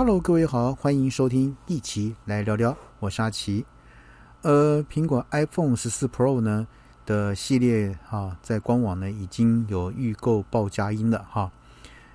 [0.00, 3.66] Hello，各位好，欢迎收听一起来聊聊，我是阿奇。
[4.40, 6.66] 呃，苹果 iPhone 十四 Pro 呢
[7.04, 11.52] 的系列哈，在官网呢已经有预购报佳音了哈。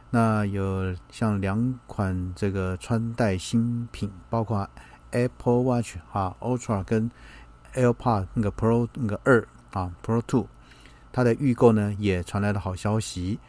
[0.09, 4.67] 那有像两款这个穿戴新品，包括
[5.12, 7.12] Apple Watch 哈 Ultra 跟
[7.76, 10.47] AirPod 那个 Pro 那个二啊 Pro Two，
[11.13, 13.40] 它的预购呢也传来了好消息。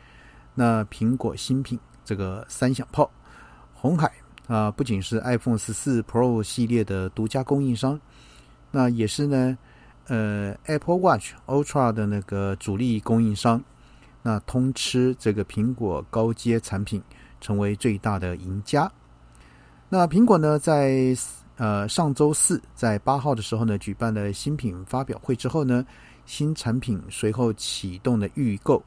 [0.55, 3.11] 那苹果新品这个三响炮，
[3.73, 4.13] 红海
[4.47, 8.01] 啊，不仅是 iPhone 十四 Pro 系列的独家供应商。
[8.71, 9.59] 那也是呢，
[10.07, 13.63] 呃，Apple Watch Ultra 的那个主力供应商，
[14.23, 17.03] 那通吃这个苹果高阶产品，
[17.41, 18.91] 成为最大的赢家。
[19.89, 21.17] 那苹果呢，在
[21.57, 25.85] 呃上周四，在八号的时候呢，举办了新品发表会之后呢，
[26.25, 28.83] 新产品随后启动了预购。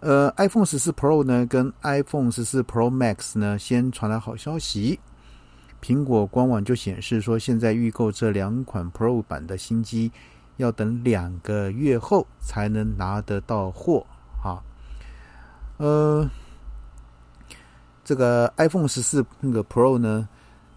[0.00, 5.00] 呃，iPhone 十四 Pro 呢，跟 iPhone 十四 Pro Max 呢，先传来好消息。
[5.82, 10.12] 苹果官网就显示说，现在预购这两款 Pro 版的新机，
[10.58, 14.04] 要等两个月后才能拿得到货。
[14.42, 14.62] 哈，
[15.78, 16.28] 呃，
[18.04, 20.28] 这个 iPhone 十四那个 Pro 呢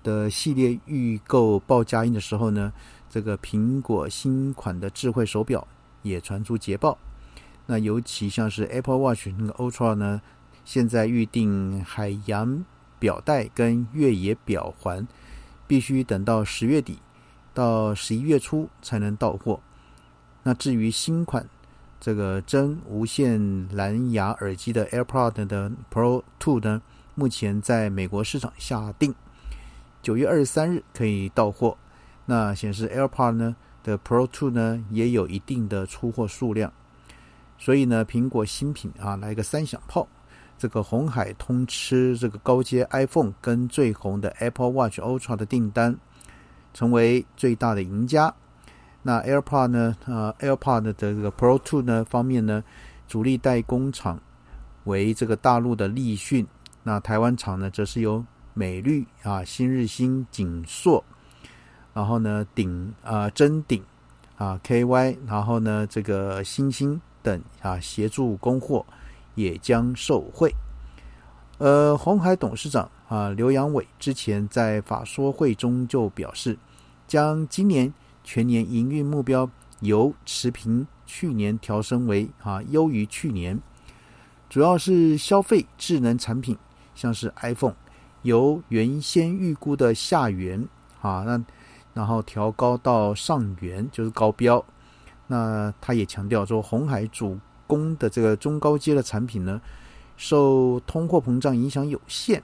[0.01, 2.71] 的系列预购报佳音的时候呢，
[3.09, 5.67] 这个苹果新款的智慧手表
[6.03, 6.97] 也传出捷报。
[7.69, 10.21] 那尤其像是 Apple Watch 那个 Ultra 呢，
[10.65, 12.65] 现在预定海洋。
[12.99, 15.07] 表带跟越野表环
[15.65, 16.99] 必须等到十月底
[17.53, 19.61] 到十一月初才能到货。
[20.43, 21.47] 那至于新款
[21.97, 26.81] 这个真无线蓝牙耳机的 AirPod 的 Pro Two 呢，
[27.15, 29.15] 目前在美国市场下定，
[30.01, 31.77] 九月二十三日可以到货。
[32.25, 36.73] 那显示 AirPod 呢的 Pro Two 呢也有一定的出货数量，
[37.59, 40.07] 所以呢，苹果新品啊来个三响炮。
[40.57, 45.95] 这个红海通吃这个高阶 iPhone 跟最红的 Apple Watch Ultra 的订单，
[46.73, 48.33] 成为最大的赢家。
[49.01, 49.95] 那 AirPod 呢？
[50.05, 52.61] 呃，AirPod 的这个 Pro Two 呢方面呢，
[53.07, 54.19] 主力代工厂
[54.83, 56.45] 为这个大陆的立讯，
[56.83, 58.21] 那台湾厂呢则是由
[58.53, 61.01] 美绿啊、新日新、景硕，
[61.93, 63.81] 然后呢鼎啊、臻鼎
[64.35, 68.85] 啊、KY，然后呢这个星星等啊协助供货。
[69.35, 70.53] 也将受惠。
[71.59, 76.57] 呃，红海董事长啊刘阳伟之前在法说会中就表示，
[77.07, 79.49] 将今年全年营运目标
[79.79, 83.57] 由持平去年调升为啊优于去年，
[84.49, 86.57] 主要是消费智能产品，
[86.93, 87.75] 像是 iPhone，
[88.23, 90.67] 由原先预估的下缘
[91.01, 91.41] 啊那
[91.93, 94.65] 然后调高到上缘，就是高标。
[95.29, 97.39] 那他也强调说，红海主。
[97.69, 99.61] 攻的这个中高阶的产品呢，
[100.17, 102.41] 受通货膨胀影响有限，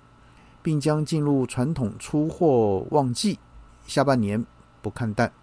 [0.61, 3.39] 并将进入传统出货旺季，
[3.87, 4.45] 下半年
[4.83, 5.33] 不看淡。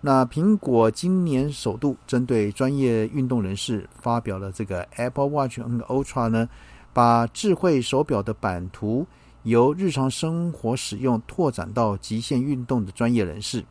[0.00, 6.48] 那苹果今年首度针对专业运动人士发表了这个 Apple Watch N Ultra 呢，
[6.92, 9.06] 把智慧手表的版图
[9.44, 13.64] 由日常生活使用拓展到极限运动的专业人士。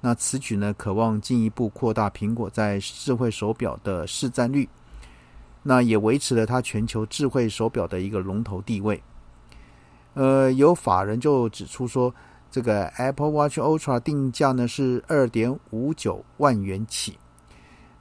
[0.00, 4.68] 那此举呢，渴望进一步扩大苹果在智慧手表的市占率，
[5.64, 9.02] 那也维持了它全球智慧手表的一个龙头地位。
[10.14, 12.14] 呃，有法人就指出说，
[12.48, 17.18] 这个 Apple Watch Ultra 定价呢是二点五九万元起，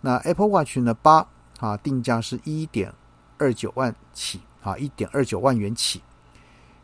[0.01, 1.27] 那 Apple Watch 呢八
[1.59, 2.93] 啊定价是一点
[3.39, 6.01] 二九万起啊一点二九万元起，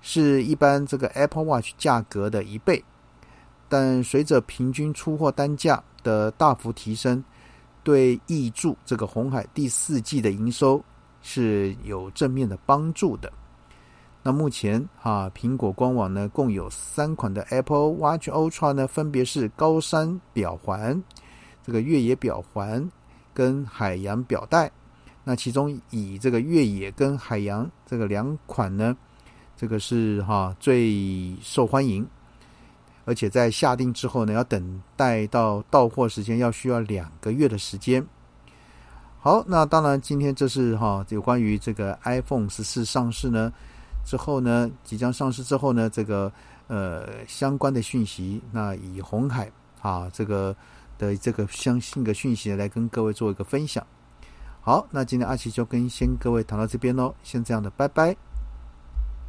[0.02, 2.84] 是一般这个 Apple Watch 价格的一倍。
[3.74, 7.24] 但随着平均出货单价的大幅提升，
[7.82, 10.80] 对易住这个红海第四季的营收
[11.24, 13.34] 是有正面的帮助的。
[14.22, 21.02] 那目前哈，苹果官网呢共有三款的 Apple Watch Ultra 呢，分别是高山表环、
[21.66, 22.88] 这个越野表环
[23.34, 24.72] 跟海洋表带。
[25.24, 28.96] 那其中以这个越野跟海洋这个两款呢，
[29.58, 32.08] 这个是哈最受欢迎。
[33.06, 38.06] 而且在下定之后呢，要等待到到货时间要需要两个月的时间。
[39.20, 43.52] 好，那当然今天这是哈有关于这个 iPhone 十四上市呢
[44.06, 46.32] 之后呢，即将上市之后呢，这个
[46.68, 49.50] 呃相关的讯息，那以红海
[49.82, 50.56] 啊这个
[50.98, 53.86] 的这个相信的讯息来跟各位做一个分享。
[54.60, 58.33] 好，那今天阿奇就跟先各位谈到这边喽，先这样的，拜拜。